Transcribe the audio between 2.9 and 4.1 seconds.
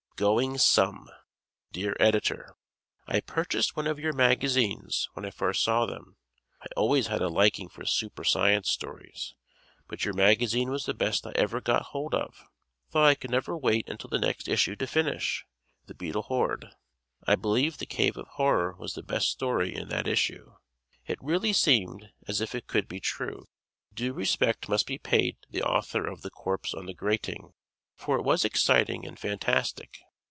I purchased one of